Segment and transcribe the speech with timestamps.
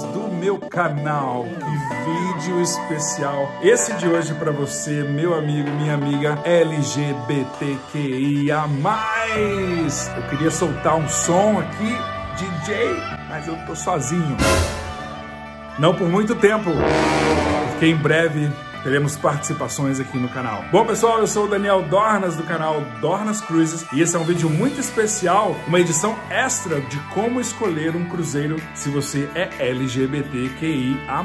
[0.00, 1.44] do meu canal.
[1.44, 7.44] Que vídeo especial esse de hoje para você, meu amigo, minha amiga LGBTQIA+.
[10.16, 11.98] Eu queria soltar um som aqui,
[12.38, 12.96] DJ,
[13.28, 14.36] mas eu tô sozinho.
[15.78, 16.70] Não por muito tempo,
[17.70, 18.50] porque em breve
[18.82, 20.64] teremos participações aqui no canal.
[20.70, 24.24] Bom, pessoal, eu sou o Daniel Dornas do canal Dornas Cruises e esse é um
[24.24, 31.24] vídeo muito especial, uma edição extra de como escolher um cruzeiro se você é LGBTQIA+.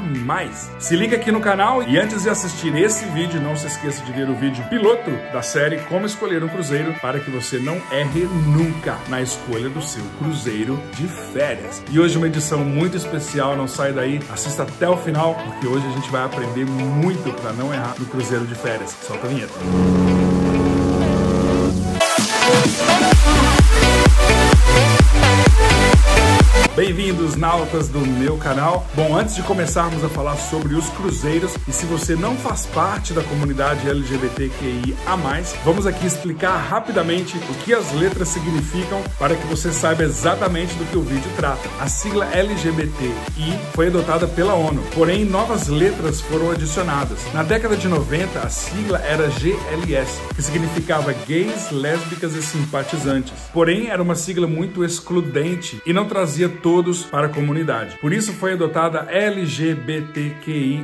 [0.78, 4.12] Se liga aqui no canal e antes de assistir esse vídeo, não se esqueça de
[4.12, 8.24] ver o vídeo piloto da série Como Escolher um Cruzeiro para que você não erre
[8.46, 11.82] nunca na escolha do seu cruzeiro de férias.
[11.90, 15.86] E hoje uma edição muito especial, não sai daí, assista até o final, porque hoje
[15.86, 18.94] a gente vai aprender muito para não errar no cruzeiro de férias.
[19.06, 19.54] Solta a vinheta.
[26.78, 28.86] Bem-vindos, nautas do meu canal.
[28.94, 33.12] Bom, antes de começarmos a falar sobre os cruzeiros, e se você não faz parte
[33.12, 34.94] da comunidade LGBTQIA+,
[35.64, 40.84] vamos aqui explicar rapidamente o que as letras significam para que você saiba exatamente do
[40.84, 41.68] que o vídeo trata.
[41.80, 47.18] A sigla LGBTI foi adotada pela ONU, porém novas letras foram adicionadas.
[47.34, 53.32] Na década de 90, a sigla era GLS, que significava gays, lésbicas e simpatizantes.
[53.52, 57.98] Porém, era uma sigla muito excludente e não trazia todos para a comunidade.
[57.98, 60.82] Por isso foi adotada LGBTQIA+,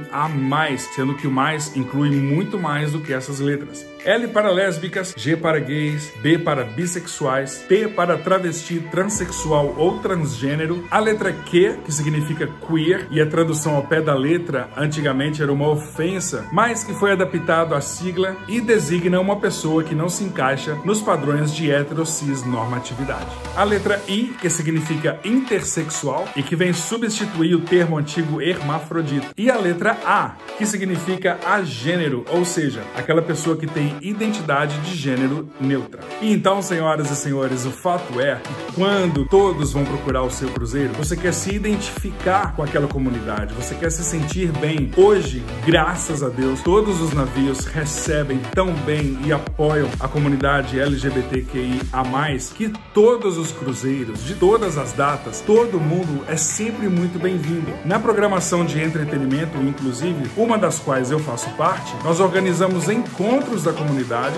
[0.95, 3.94] sendo que o mais inclui muito mais do que essas letras.
[4.05, 10.85] L para lésbicas, G para gays, B para bissexuais, T para travesti, transexual ou transgênero,
[10.91, 15.51] a letra Q, que significa queer, e a tradução ao pé da letra antigamente era
[15.51, 20.23] uma ofensa, mas que foi adaptado à sigla e designa uma pessoa que não se
[20.23, 23.31] encaixa nos padrões de heterocis normatividade.
[23.57, 29.29] A letra I, que significa intersexual e que vem substituir o termo antigo hermafrodita.
[29.37, 34.97] E a letra A, que significa agênero, ou seja, aquela pessoa que tem identidade de
[34.97, 36.01] gênero neutra.
[36.21, 40.93] Então, senhoras e senhores, o fato é que quando todos vão procurar o seu cruzeiro,
[40.95, 44.91] você quer se identificar com aquela comunidade, você quer se sentir bem.
[44.97, 52.03] Hoje, graças a Deus, todos os navios recebem tão bem e apoiam a comunidade LGBTQIA+,
[52.55, 57.73] que todos os cruzeiros, de todas as datas, todo mundo é sempre muito bem-vindo.
[57.85, 63.73] Na programação de entretenimento, inclusive, uma das quais eu faço parte, nós organizamos encontros da
[63.73, 63.83] comunidade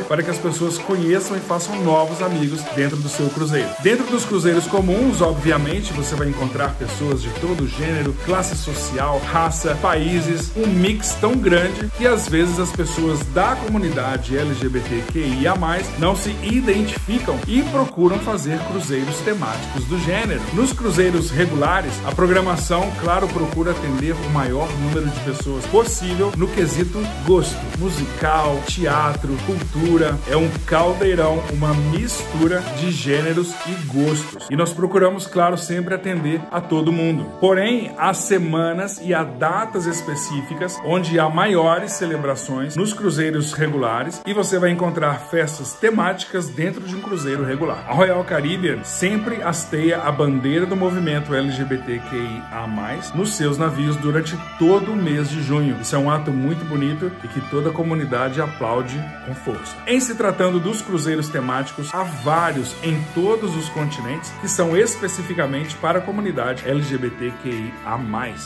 [0.09, 3.69] para que as pessoas conheçam e façam novos amigos dentro do seu cruzeiro.
[3.83, 9.75] Dentro dos cruzeiros comuns, obviamente, você vai encontrar pessoas de todo gênero, classe social, raça,
[9.77, 15.55] países, um mix tão grande que às vezes as pessoas da comunidade LGBTQIA+
[15.99, 20.41] não se identificam e procuram fazer cruzeiros temáticos do gênero.
[20.53, 26.49] Nos cruzeiros regulares, a programação, claro, procura atender o maior número de pessoas possível no
[26.49, 30.19] quesito gosto musical, teatro, cultura.
[30.31, 34.47] É um caldeirão, uma mistura de gêneros e gostos.
[34.51, 37.27] E nós procuramos, claro, sempre atender a todo mundo.
[37.41, 44.33] Porém, há semanas e há datas específicas onde há maiores celebrações nos cruzeiros regulares e
[44.33, 47.85] você vai encontrar festas temáticas dentro de um cruzeiro regular.
[47.89, 52.67] A Royal Caribbean sempre hasteia a bandeira do movimento LGBTQIA+,
[53.15, 55.77] nos seus navios durante todo o mês de junho.
[55.81, 58.97] Isso é um ato muito bonito e que toda a comunidade aplaude
[59.27, 59.77] com força.
[59.87, 65.75] Em se tratando dos cruzeiros temáticos, há vários em todos os continentes que são especificamente
[65.77, 67.99] para a comunidade LGBTQIA+.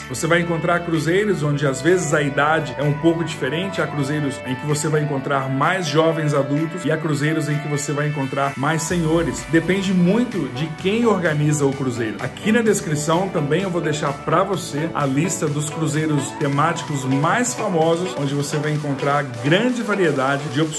[0.09, 4.39] Você vai encontrar cruzeiros onde às vezes a idade é um pouco diferente, há cruzeiros
[4.45, 8.07] em que você vai encontrar mais jovens adultos e há cruzeiros em que você vai
[8.07, 9.45] encontrar mais senhores.
[9.51, 12.17] Depende muito de quem organiza o cruzeiro.
[12.19, 17.53] Aqui na descrição também eu vou deixar para você a lista dos cruzeiros temáticos mais
[17.53, 20.70] famosos, onde você vai encontrar grande variedade de opções.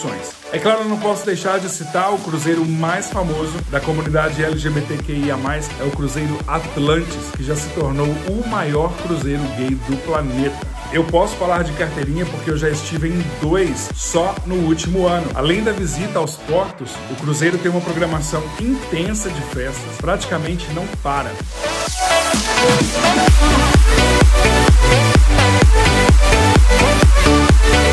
[0.53, 5.37] É claro, não posso deixar de citar o cruzeiro mais famoso da comunidade LGBTQIA+,
[5.81, 10.72] é o cruzeiro Atlantis, que já se tornou o maior cruzeiro gay do planeta.
[10.93, 15.26] Eu posso falar de carteirinha porque eu já estive em dois só no último ano.
[15.34, 20.87] Além da visita aos portos, o cruzeiro tem uma programação intensa de festas, praticamente não
[21.02, 21.31] para.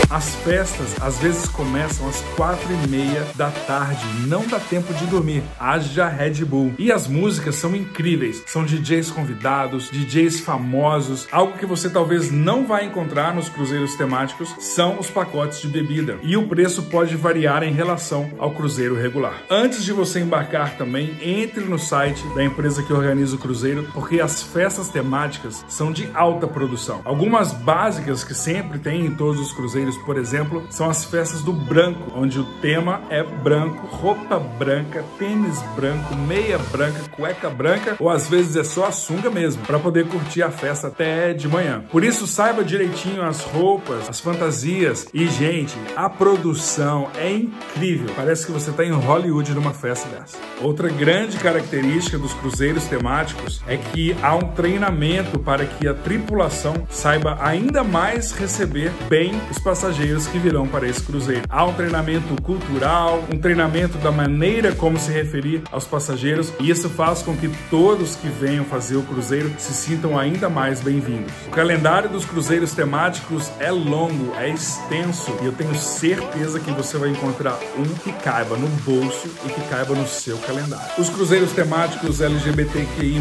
[0.09, 5.05] As festas às vezes começam às quatro e meia da tarde, não dá tempo de
[5.05, 5.43] dormir.
[5.59, 6.73] Haja Red Bull.
[6.79, 11.27] E as músicas são incríveis, são DJs convidados, DJs famosos.
[11.31, 16.17] Algo que você talvez não vai encontrar nos cruzeiros temáticos são os pacotes de bebida.
[16.23, 19.43] E o preço pode variar em relação ao cruzeiro regular.
[19.47, 24.19] Antes de você embarcar também, entre no site da empresa que organiza o cruzeiro, porque
[24.19, 27.01] as festas temáticas são de alta produção.
[27.05, 31.51] Algumas básicas que sempre tem em todos os cruzeiros, por exemplo, são as festas do
[31.51, 38.09] branco, onde o tema é branco, roupa branca, tênis branco, meia branca, cueca branca ou
[38.09, 41.83] às vezes é só a sunga mesmo, para poder curtir a festa até de manhã.
[41.91, 48.13] Por isso, saiba direitinho as roupas, as fantasias e, gente, a produção é incrível.
[48.15, 50.37] Parece que você está em Hollywood numa festa dessa.
[50.61, 56.87] Outra grande característica dos cruzeiros temáticos é que há um treinamento para que a tripulação
[56.89, 59.88] saiba ainda mais receber bem os passageiros
[60.31, 61.41] que virão para esse cruzeiro.
[61.49, 66.89] Há um treinamento cultural, um treinamento da maneira como se referir aos passageiros, e isso
[66.89, 71.31] faz com que todos que venham fazer o cruzeiro se sintam ainda mais bem-vindos.
[71.47, 76.97] O calendário dos cruzeiros temáticos é longo, é extenso, e eu tenho certeza que você
[76.97, 80.91] vai encontrar um que caiba no bolso e que caiba no seu calendário.
[80.99, 83.19] Os cruzeiros temáticos LGBTQI+,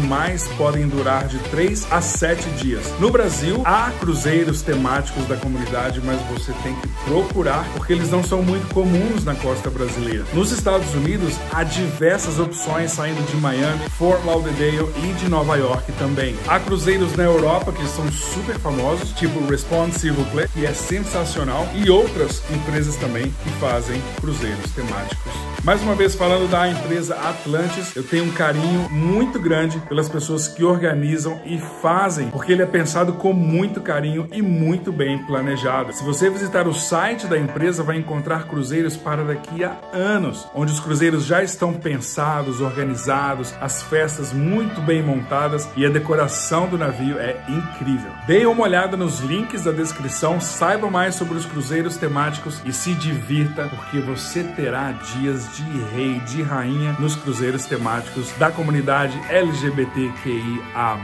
[0.55, 2.93] podem durar de 3 a 7 dias.
[2.99, 8.23] No Brasil, há cruzeiros temáticos da comunidade, mas você tem que procurar porque eles não
[8.23, 10.25] são muito comuns na costa brasileira.
[10.33, 15.91] Nos Estados Unidos, há diversas opções saindo de Miami, Fort Lauderdale e de Nova York
[15.93, 16.35] também.
[16.47, 21.89] Há cruzeiros na Europa que são super famosos, tipo Responsive Play, que é sensacional, e
[21.89, 25.31] outras empresas também que fazem cruzeiros temáticos.
[25.63, 30.47] Mais uma vez falando da empresa Atlantis, eu tenho um carinho muito grande pelas pessoas
[30.47, 35.93] que organizam e fazem, porque ele é pensado com muito carinho e muito bem planejado.
[35.93, 40.71] Se você visitar o site da empresa, vai encontrar cruzeiros para daqui a anos, onde
[40.71, 46.77] os cruzeiros já estão pensados, organizados, as festas muito bem montadas e a decoração do
[46.77, 48.11] navio é incrível.
[48.27, 52.93] Dê uma olhada nos links da descrição, saiba mais sobre os cruzeiros temáticos e se
[52.93, 55.63] divirta, porque você terá dias de
[55.93, 60.97] rei, de rainha nos cruzeiros temáticos da comunidade LGBTQIA+.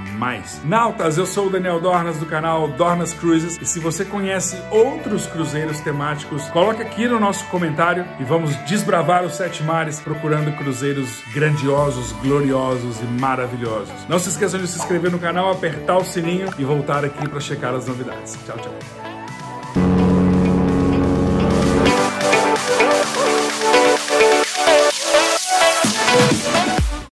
[0.64, 4.58] Nautas, eu sou o Daniel Dornas do canal Dornas Cruises e se você conhece
[5.26, 10.56] outros cruzeiros temáticos, coloque aqui no nosso comentário e vamos desbravar os sete mares procurando
[10.58, 13.94] cruzeiros grandiosos, gloriosos e maravilhosos.
[14.08, 17.40] Não se esqueçam de se inscrever no canal, apertar o sininho e voltar aqui para
[17.40, 18.38] checar as novidades.
[18.46, 19.15] Tchau, tchau.